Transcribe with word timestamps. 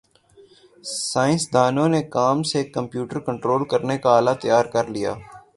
سائنسدانوں 1.09 1.87
نے 1.89 2.01
کام 2.15 2.41
سے 2.51 2.63
کمپیوٹر 2.71 3.19
کنٹرول 3.27 3.63
کرنے 3.71 3.97
کا 3.97 4.17
آلہ 4.17 4.33
تیار 4.41 4.65
کرلیا 4.73 5.13